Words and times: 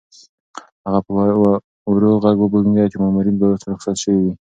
هغه 0.85 0.99
په 1.05 1.11
ورو 1.93 2.11
غږ 2.23 2.37
وبونګېده 2.39 2.89
چې 2.91 2.97
مامورین 3.01 3.35
به 3.39 3.45
اوس 3.49 3.63
رخصت 3.71 3.95
شوي 4.03 4.21
وي. 4.23 4.33